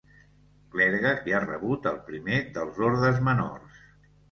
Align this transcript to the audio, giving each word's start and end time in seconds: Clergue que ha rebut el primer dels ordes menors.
Clergue 0.75 1.11
que 1.25 1.35
ha 1.35 1.43
rebut 1.43 1.87
el 1.93 2.01
primer 2.09 2.41
dels 2.59 2.83
ordes 2.91 3.23
menors. 3.31 3.81